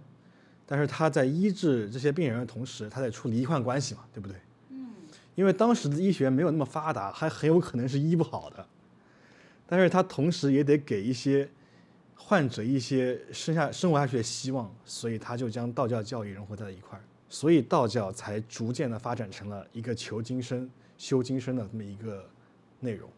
[0.71, 4.38] 但是他在医治这些病人的同时，他在处理医患关系嘛，对不对？
[4.69, 4.88] 嗯。
[5.34, 8.63] 因为当时的医学没有那么发达，还很有可能是医不好的。
[9.65, 11.49] 但是他同时也得给一些
[12.15, 22.23] 患者一些生下生活下去的希望，所以他就将道教教育融合在了一块儿，所以道教才逐渐的发展成了一个求今生、修今生的这么一个
[22.79, 23.10] 内容。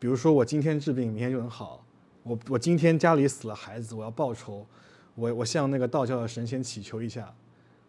[0.00, 1.84] 比如说我今天治病，明天就能好。
[2.24, 4.66] 我我今天家里死了孩子，我要报仇，
[5.16, 7.34] 我我向那个道教的神仙祈求一下，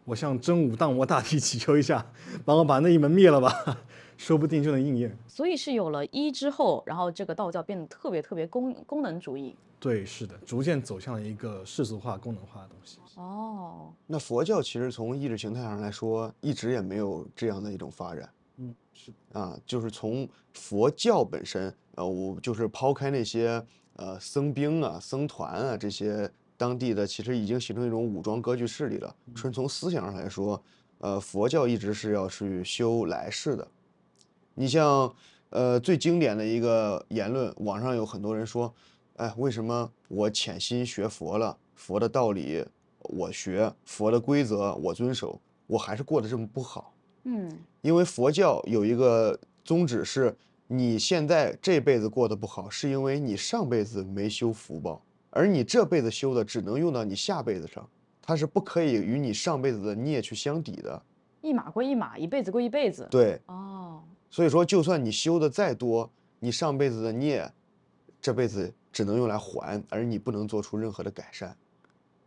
[0.06, 2.06] 我向真武荡魔大帝 祈求一下，
[2.44, 3.78] 帮我把那一门灭了吧，
[4.18, 5.16] 说不定就能应验。
[5.28, 9.56] 所以是有了一之后，然后这个道教变得特别特别功功能主义。
[9.80, 12.98] 对，是的，逐渐走向了一个世俗化、功能化的东西。
[13.16, 18.28] 哦，那佛教其实从意识形态上来说，一直也没有这样的一种发展。
[18.58, 23.64] 嗯，是啊，就是从佛教本身，呃，我就是抛开那些
[23.98, 29.16] 呃僧兵啊、僧团啊这些当地的，其实已经形成一种武装割据势力了。
[29.36, 30.62] 纯从思想上来说，
[30.98, 33.68] 呃，佛教一直是要去修来世的。
[34.56, 35.14] 你像
[35.52, 38.74] 呃最经典的一个言论，网上有很多人说，
[39.18, 42.66] 哎，为什么我潜心学佛了，佛的道理
[43.02, 46.92] 我学，佛的规则我遵守，我还是过得这么不好？
[47.24, 55.02] 嗯，因为佛教有一个宗旨是，你现在这辈子过得不好，是因为你上辈子没修福报，
[55.38, 57.88] 而你这辈子修的只能用到你下辈子上，
[58.24, 61.00] 它是不可以与你上辈子的孽去相抵的。
[61.42, 63.08] 一码归一码，一辈子归一辈子。
[63.12, 67.48] 对，哦，所以说，就算你修的再多，你上辈子的孽，
[68.20, 71.56] 这辈子只能用来还，而你不能做出任何的改善。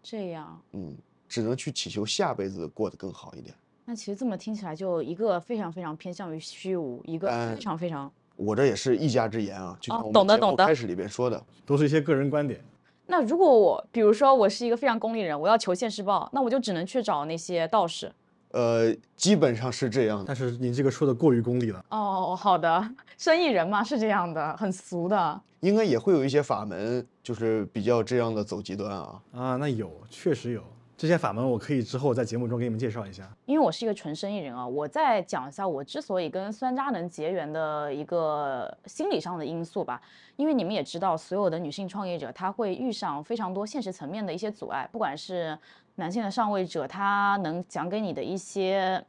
[0.01, 0.62] 这样。
[0.70, 0.96] 嗯，
[1.29, 3.53] 只能去祈求下辈子过得更好一点。
[3.85, 8.11] 那其实这么听起来，就一个非常非常偏向于虚无，一个嗯非常非常。
[8.37, 12.64] 我这也是一家之言啊，就哦像我们节目懂的懂的开始里边说的，都是一些个人观点。
[13.11, 18.11] 那如果我，比如说我是一个非常功利人，我要求现世报，那我就只能去找那些道士。
[18.53, 20.25] 呃，基本上是这样的。
[20.29, 21.85] 但是你这个说的过于功利了。
[21.88, 25.40] 哦，好的，生意人嘛是这样的，很俗的。
[25.59, 29.20] 应该也会有一些法门，就是比较这样的走极端啊。
[29.33, 30.62] 啊，那有，确实有。
[31.01, 33.27] 这些法门我可以之后在节目中给你们介绍一下。
[33.47, 39.99] 因为我是一个纯生意人啊，我再讲一下我之所以跟酸渣能结缘的一个心理上的因素吧。
[40.37, 45.59] 因为你们也知道，所有的女性创业者，她会遇上非常多现实层面的一些阻碍，不管是
[45.95, 49.03] 男性的上位者，他能讲给你的一些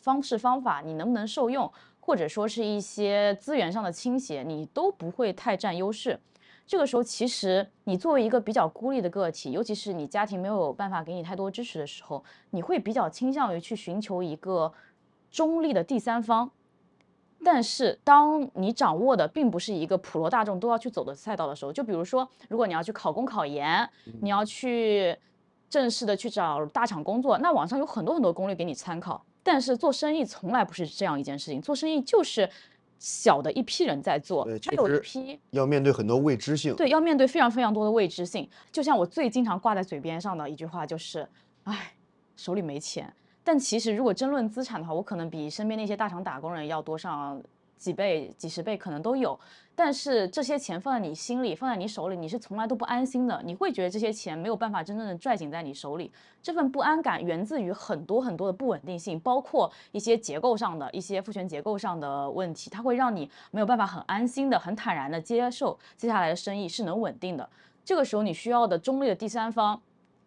[0.00, 6.18] 方式方法，你能不能受用，或者说是一些资源上的倾斜，你都不会太占优势。
[6.72, 14.72] 这个时候，其实你作为一个比较孤立的个体，尤其是你家庭没有办法给你太多支持的时候，你会比较倾向于去寻求一个
[15.30, 16.50] 中立的第三方。
[17.44, 23.86] 但是，当你掌握的并不是一个普罗大众都要去走的赛道的时候，就比如说，如果你要去考公考研，
[24.22, 25.14] 你要去
[25.68, 29.22] 正式的去找大厂工作，那网上有很多很多攻略给你参考。
[29.42, 32.48] 但是做生意从来不是这样一件事情，做生意就是
[33.02, 36.72] 小的一批人在做，对，还有一批要面对很多未知性。
[36.76, 38.48] 对，要面对非常非常多的未知性。
[38.70, 41.28] 就像我最经常挂在嘴边上的一句话就是
[41.64, 41.94] ：“哎，
[42.36, 43.12] 手里没钱。”
[43.42, 47.42] 但其实如果争论资产的话，我可能比身边那些大厂打工人要多上
[47.82, 49.38] 几倍、几十倍，可能都有。
[49.74, 53.42] 但是这些钱放在你心里，放在你手里，你是从来都不安心的。
[53.44, 67.48] 你会觉得这些钱没有办法真正的拽紧在你手里，这份不安感源自于很多很多的不稳定性，包括一些结构上的一些父权结构上的问题，它会让你没有办法很安心的、很坦然的接受接下来的生意是能稳定的。
[67.84, 69.80] 这个时候你需要的中立的第三方，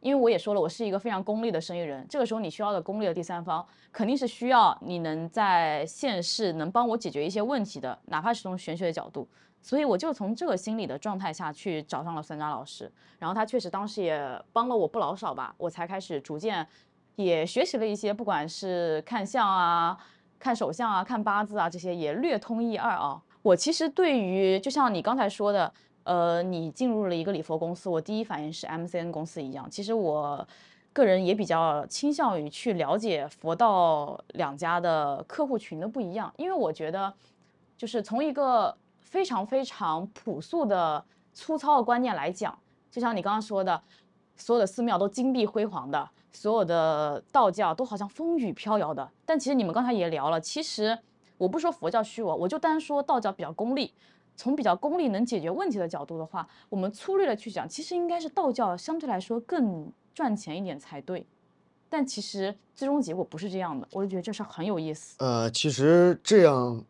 [0.05, 2.05] 因为我也说了，我是一个非常功利的生意人。
[2.07, 9.27] 这个时候你需要的功利的第三方，肯定是需要你能在现世能帮我解决一些问题的，哪怕是从玄学的角度。
[9.63, 16.67] 所以我就从这个心理的状态下去找上了酸渣老师，然后他确实当时也帮了我不老少吧，我才开始逐渐
[17.15, 19.97] 也学习了一些，不管是看相啊、
[20.37, 23.19] 看手相啊、看八字啊这些，也略通一二啊。
[23.41, 25.73] 我其实对于就像你刚才说的，
[26.05, 29.69] 呃，你进入了一个礼佛公司，我第一反应是 MCN 公司一样。
[29.69, 30.47] 其实我
[30.93, 37.11] 个人也比较倾向于去了解佛道两家的客户群的不一样，因为我觉得
[37.75, 42.57] 就是从一个非常非常朴素的粗糙的观念来讲，
[42.91, 43.81] 就像你刚刚说的，
[44.37, 49.09] 所有的寺庙都金碧辉煌的，所有的道教都好像风雨飘摇的。
[49.25, 50.97] 但其实你们刚才也聊了，其实
[51.39, 53.91] 我不说佛教虚伪，我就单说道教比较功利。
[54.35, 61.25] 从比较功利能解决问题的角度的话，我们粗略的去讲，其实应该是道教相对来说更赚钱一点才对。
[61.87, 65.15] 但其实最终结果不是这样的，我就觉得这事很有意思。
[65.19, 66.83] 呃，其实这样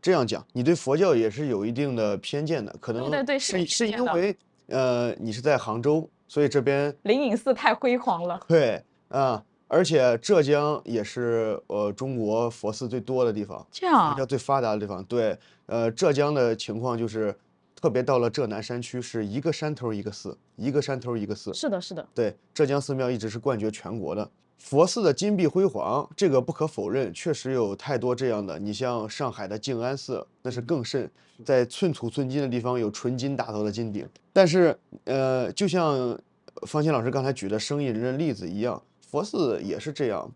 [0.00, 4.34] 这样讲，你对佛教也是有一定的偏见的，可能对对是是是因为
[4.68, 15.04] 呃你是在杭州，所以这边灵隐寺太辉煌了，对啊，而且浙江也是呃中国佛寺最多的地方，这样啊佛教最发达的地方。
[15.04, 15.36] 对，
[15.70, 17.32] 呃，浙江的情况就是，
[17.76, 21.54] 特别到了浙南山区，是一个山头一个寺，一个山头一个寺。
[21.54, 24.28] 是的，是的，对，浙江寺庙一直是冠绝全国的。
[24.58, 28.58] 佛寺的金碧辉煌，这个不可否认，确实有太多这样的。
[28.58, 31.08] 你像上海的静安寺，那是更甚，
[31.44, 34.04] 在寸土寸金的地方有纯金打造的金顶。
[34.32, 36.18] 但是，呃，就像
[36.66, 40.28] 方欣老师刚才举的生意人的例子一样，佛寺也是这样。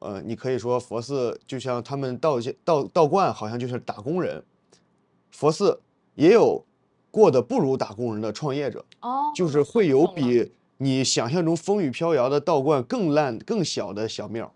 [0.00, 4.42] 呃，你可以说佛寺就像他们道教道道观，好像就是打工人，
[5.34, 5.80] 佛寺
[6.14, 6.64] 也有
[7.10, 8.84] 过得不如打工人的创业者。
[9.00, 14.52] 哦，就是会有比你想象中风雨飘摇的道观更烂、更小的小庙。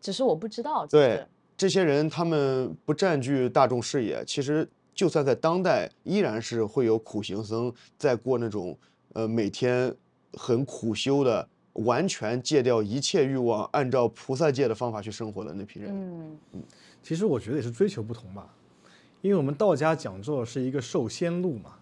[0.00, 8.78] 只是我不知道，对，这些人他们不占据大众视野，其实就算在当代，依然是会有苦行僧在过那种
[9.14, 9.92] 呃每天
[10.34, 15.90] 很苦修的，完全戒掉一切欲望，按照菩萨戒的方法去生活的那批人。
[15.90, 16.62] 嗯，
[17.02, 18.48] 其实我觉得也是追求不同吧，
[19.22, 21.72] 因为我们道家讲座是一个受仙路嘛，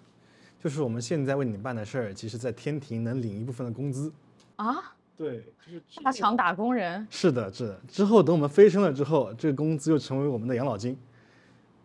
[0.63, 4.13] 就是我们现在为你办的事儿，其实在天庭能领一部分的工资。
[4.57, 7.81] 啊，对，就是大厂打工人，是的，是的。
[7.89, 10.97] 之后等我们飞升了之后，这个工资又成为我们的养老金，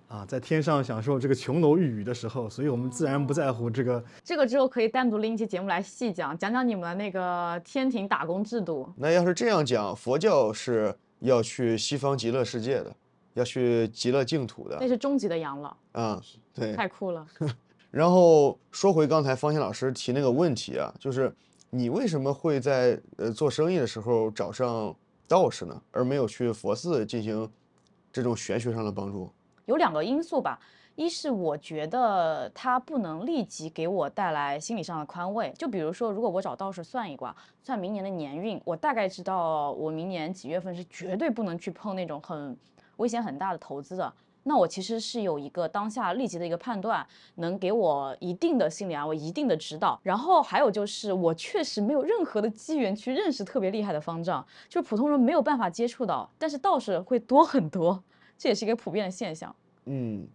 [0.07, 4.03] 啊，在天上享受这个琼楼玉宇的时候，所以我们自然不在乎这个。
[4.23, 8.87] 这个之后可以单独拎一期节目来细讲，讲讲你们的那个天庭打工制度。
[8.97, 12.95] 那要是这样讲，佛教是要去西方极乐世界的，
[13.39, 16.21] 要去极乐净土的那是终极的养老，啊、
[16.53, 16.73] 对。
[16.75, 17.25] 太酷了。
[17.89, 21.33] 然后说回刚才方欣老师提那个问题啊，就是
[21.71, 24.95] 你为什么会在呃做生意的时候找上
[25.27, 27.49] 道士呢，而没有去佛寺进行
[28.11, 29.31] 这种玄学上的帮助？
[29.65, 30.59] 有两个因素吧，
[30.95, 42.55] 一是我觉得它不能立即给我带来心理上的宽慰，就比如说，如果我找道士算一卦，算明年的年运，我大概知道我明年几月份是绝对不能去碰那种很
[42.99, 44.13] 危险很大的投资的。
[44.43, 49.99] 那我其实是有一个当下立即的一个判断，能给我一定的心理安慰、一定的指导。
[50.01, 58.01] 然后还有就是，我确实没有任何的机缘去认识特别厉害的方丈，就是普通人没有办法接触到，但是道士会多很多，
[58.37, 59.53] 这也是一个普遍的现象。
[59.85, 60.25] 嗯，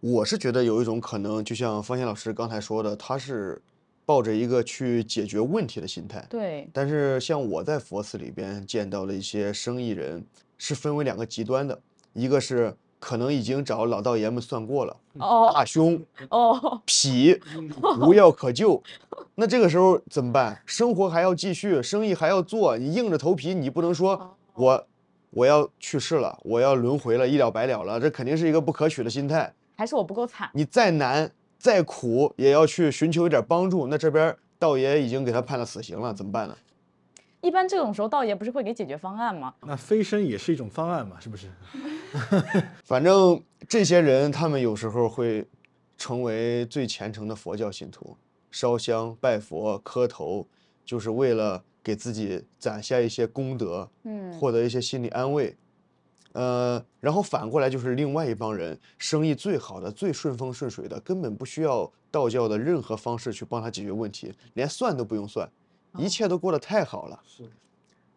[0.00, 3.60] 我是觉得有一种可能，就像方贤老师刚才说的，他是
[4.04, 6.24] 抱着一个去解决问题的心态。
[6.28, 10.24] 对，但是像我在佛寺里边见到了一些生意人，
[10.66, 11.78] 是分为两个极端的，
[12.14, 17.38] 一个是可能已经找老道爷们算过了，哦大凶、哦， 痞，
[18.00, 18.82] 无药可救。
[19.34, 20.58] 那这个时候怎么办？
[20.64, 24.86] 生活还要继续，生意还要做，你硬着头皮，你不能说我
[25.32, 29.52] 我要去世了，我要轮回了，一了百了了，这肯定是一个不可取的心态。
[29.76, 30.48] 还是我不够惨。
[30.54, 33.86] 你再难再苦，也要去寻求一点帮助。
[33.88, 36.56] 那这边道爷已经给他判了死刑了，怎么办呢？
[37.44, 39.54] 一般这种时候，道爷不是会给解决方案吗？
[39.66, 41.50] 那飞升也是一种方案嘛，是不是？
[42.82, 43.38] 反正
[43.68, 45.46] 这些人，他们有时候会
[45.98, 48.16] 成为最虔诚的佛教信徒，
[48.50, 50.48] 烧香拜佛、磕头，
[50.86, 55.54] 就是为了给自己攒下一些功德，嗯，获得一些心理安慰。
[56.32, 65.48] 呃，然后反过来就是另外一帮人，生意最好的、最顺风顺水的，根本不需要道教的任何方式去帮他解决问题，连算都不用算，
[65.96, 67.20] 一切都过得太好了。
[67.24, 67.50] 是，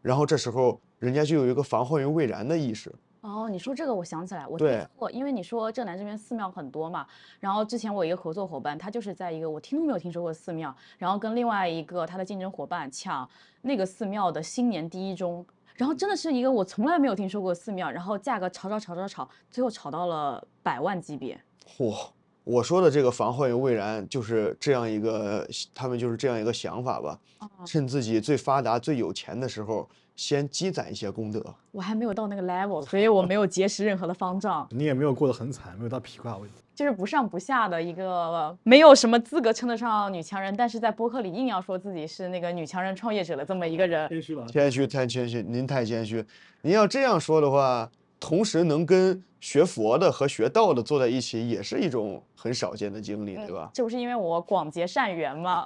[0.01, 2.93] 然后这时候人家就有一个防患于未然的意识。
[3.21, 7.05] 哦，你说这个我想起来，我对听过，因为你说浙南这边寺庙很多嘛，
[7.39, 13.27] 然后之前我一个合作伙伴，他就是在一个我听都没有听说过的寺庙，然后跟另外一个他的竞争伙伴抢
[13.63, 21.37] 那个寺庙的新年第一钟，然后真的是一个我从来没有听说过的寺庙，然后价格炒炒炒炒炒，最后炒到了百万级别。
[21.67, 22.11] 嚯、
[22.47, 25.45] 我说的这个防患于未然，就是这样一个，
[25.75, 27.19] 他们就是这样一个想法吧。
[27.65, 29.85] 趁自己最发达、最有钱的时候，
[30.15, 31.43] 先积攒一些功德。
[31.73, 36.47] 我还没有到那个 level，所以我没有结识任何的方丈，你也没有过得很惨，没有到披挂位。
[36.73, 44.07] 就是不上不下的一个，没有什么资格称得上女强人，但是在播客里硬要说自己是那个女强人创业者的这么一个人。
[44.07, 46.23] 谦虚吧，谦虚，太谦虚，您太谦虚。
[46.61, 53.69] 您要这样说的话，同时能跟学佛的和学道的坐在一起，也是一种很少见的经历，对吧？
[53.73, 55.65] 这不是因为我广结善缘吗？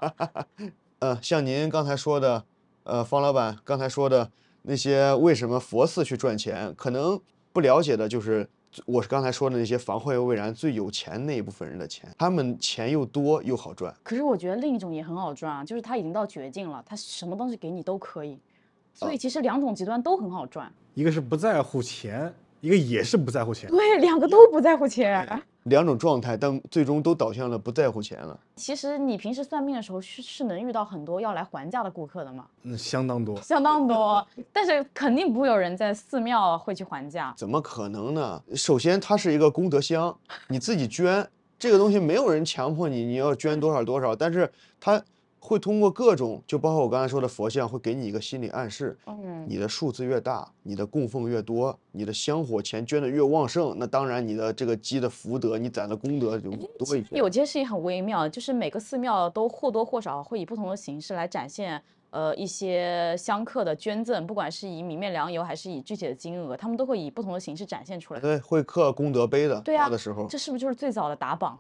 [0.99, 2.43] 呃， 像您刚才说的，
[2.83, 4.29] 呃，方老板刚才说的
[4.63, 7.19] 那些为什么佛寺去赚钱，可能
[7.53, 8.47] 不了解的就是
[8.85, 13.95] 我是刚才说的那些防患于未然最有钱那一部分人的钱，他们钱又多又好赚。
[14.03, 18.37] 可是我觉得另一种也很好赚啊，就是他已经到绝境了，他什么东西给你都可以，
[18.93, 20.71] 所以其实两种极端都很好赚。
[20.93, 23.69] 一个是不在乎钱，一个也是不在乎钱。
[23.69, 25.41] 对，两个都不在乎钱。
[25.65, 28.39] 两种状态，但最终都导向了不在乎钱了。
[28.55, 33.39] 其实你平时算命的时候是是能遇到很多要来还价的顾客的吗，嗯，相当多。
[33.43, 37.31] 相当多，但是肯定不会有人在寺庙会去还价。
[37.37, 38.41] 怎么可能呢？
[38.55, 40.17] 首先，它是一个功德箱，
[40.47, 41.25] 你自己捐
[41.59, 44.99] 这个东西，没有人强迫你，你要捐多少多少，但是它
[45.43, 48.95] 会通过各种，就包括我刚才说的佛像，会给你一个心理暗示。
[49.07, 57.17] 嗯，你的数字越大，你的供奉越多，你的香火钱捐的越旺盛，那当然你的这个积的福德，你攒的功德就多一些。
[57.17, 61.81] 有件事情很微妙，就是每个寺庙都或多或少会以不同的形式来展现。
[62.11, 68.19] 呃，一些香客的捐赠，不管是以米面粮油还是以具体的金额，他们都会以不同的形式展现出来。
[68.19, 71.57] 对，会刻功德碑的，对啊的时候这是不是就是最早的打榜？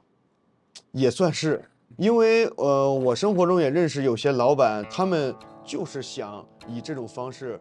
[0.91, 1.63] 也算是，
[1.97, 7.59] 因为呃，我生活中也认识有些老板，他们就是想以这种方式，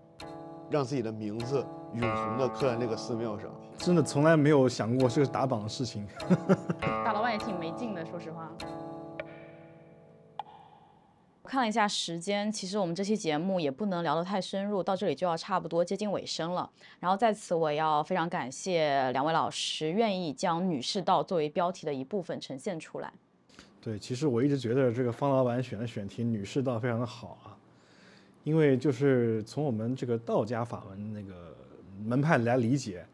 [0.70, 1.64] 让自己的名字
[1.94, 3.50] 永恒的刻在那个寺庙上。
[3.76, 6.06] 真的从来没有想过这个打榜的事情。
[6.80, 8.50] 大老板也挺没劲的，说实话。
[11.42, 16.70] 我看了一下时间，其实我们这期节目也不能聊得太深入，到这里就要差不多接近尾声了。
[17.00, 23.12] 然后在此，我要非常感谢两位老师愿意将女士道作为标题的一部分呈现出来。
[23.82, 27.56] 对，其实我一直觉得这个方老板选的选题女士道非常的好啊，
[28.44, 31.56] 因为就是从我们这个道家法门那个
[32.04, 33.06] 门派来理解，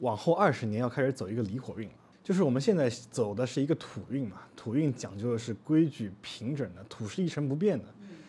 [0.00, 1.94] 往后二十年要开始走一个离火运了。
[2.24, 7.84] 就是我们现在走的是一个土运嘛，土运讲究的是规矩平整的，土是一成不变的，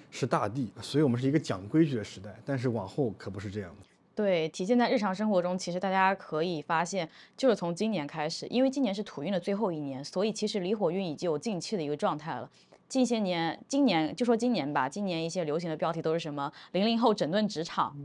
[0.09, 2.39] 是大地，所以我们是一个讲规矩的时代。
[2.45, 3.88] 但是往后可不是这样的。
[4.20, 7.07] 对，体现在日常生活中，其实大家可以发现，
[7.38, 12.49] 就是从今年开始，因为今年是土运的最后一年，所以其实离火运已经有近期的一个状态了。
[12.89, 17.95] 近些年，今年就说今年吧，今年一些流行的标题都是什么“零零后整顿职场”，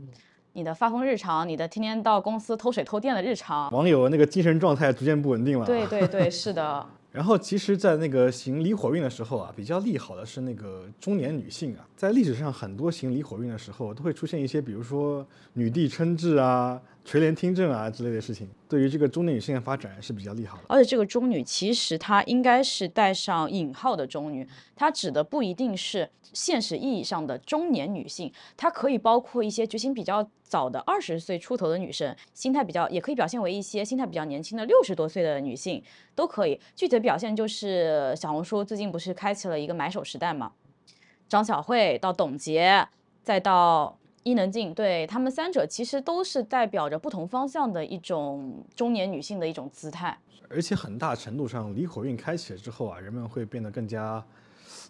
[0.53, 3.69] 你的发疯日常，你的天天到公司偷水偷电的日常。
[3.73, 5.65] 网友那个精神状态逐渐不稳定了。
[5.65, 11.87] 对对对， 是的，然后其实，在那个行离火运的时候啊，比较利好的是那个中年女性啊。
[11.95, 20.63] 在历史上，很多行离火运的时候，都会出现一些，比如说女帝称制啊、垂帘听政啊之类的事情，对于这个中年女性的发展是比较利好的。
[20.67, 24.45] 而且这个中女其实她应该是带上引号的中女，
[24.75, 35.83] 它指的不一定是现实意义上的中年女性，它可以包括一些觉醒比较早的二十岁出头的女生，心态比较也可以表现为一些心态比较年轻的六十多岁的女性
[36.15, 36.59] 都可以。
[36.75, 40.53] 具体的表现就是小红书最近不是开启了一个买手时代嘛，
[41.29, 42.87] 张小慧到董洁，
[43.21, 43.95] 再到。
[44.25, 50.17] 伊能静对他们三者其实都是代表着不同方向的一种中年女性的一种姿态，
[50.49, 54.25] 而且很大程度上，离火运开启了之后啊，人们会变得更加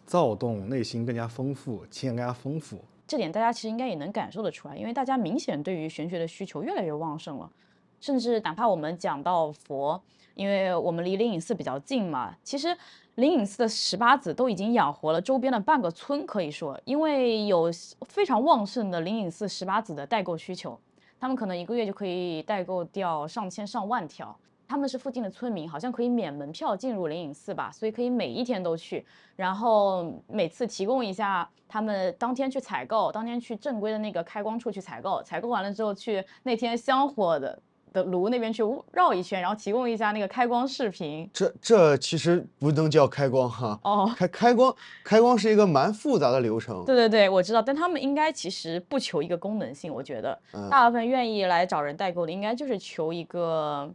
[0.06, 2.80] 躁动，内心更加丰富，情感更加丰富。
[3.06, 7.52] 这点大家其实应该也能感受得出来，因为大家明显对于玄学的需求越来越旺盛了，
[8.00, 10.02] 甚至哪怕我们讲到佛，
[10.36, 12.78] 因为我们离灵隐寺比较近嘛，其实。
[13.16, 17.72] 灵隐寺的十八子都已经养活了周边的半个村，可以说，因为有
[18.02, 20.78] 非常旺盛的灵隐寺十八子的代购需求，
[21.18, 24.38] 他们可能一个月就可以代购掉上千上万条。
[24.68, 29.06] 他们是附近的村民，好像可以免门票进入灵隐寺吧，所以可以每一天都去，
[29.38, 37.58] 然后每次提供一下他们当天去采购，当天去正规的那个开光处去采购，采购完了之后去那天香火的。
[37.96, 41.28] 的炉那边去绕一圈，然后提供一下那个开光视频。
[41.34, 43.80] 这这其实不能叫开光哈。
[43.84, 46.84] 哦，开开光，开光是一个蛮复杂的流程。
[46.86, 50.38] 对对对，我知道，但他们应该其实不求一个功能性，我觉得
[50.70, 53.90] 大部分愿意来找人代购的，应该就是求一个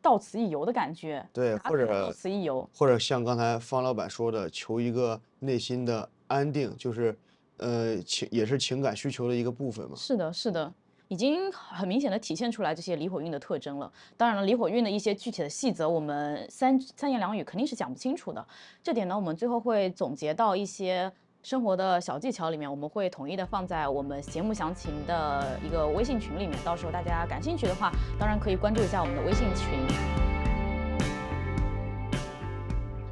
[0.00, 1.26] 到此一游的感觉。
[1.32, 7.18] 对，或者到此一游，或者像刚才方老板说的，求一个内心的安定，就是
[7.56, 9.96] 呃情也是情感需求的一个部分嘛。
[9.96, 10.72] 是的，是的。
[11.08, 13.90] 已经很明显的体现出来这些离火运的特征了。
[14.16, 18.46] 当然了，离火运的一些具体的细则，我们三三言两语肯定是讲不清楚的。
[18.82, 21.10] 这点呢，我们最后会总结到一些
[21.42, 26.58] 生活的小技巧里面，我们会统一的放在我们节目详情的一个微信群里面。
[26.62, 29.66] 到时候大家感兴趣的话，当然可以关注一下我们的微信群。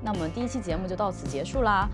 [0.02, 1.88] 那我们第一期节目就到此结束啦。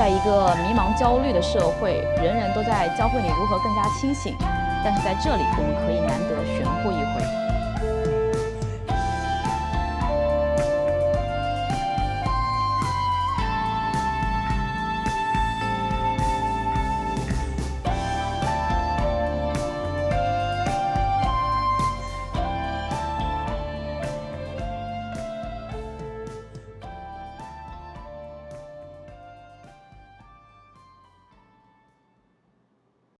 [0.00, 4.34] 在一个迷茫焦虑的社会，人人都在教会你如何更加清醒。
[4.82, 6.39] 但是在这里，我们可以难得。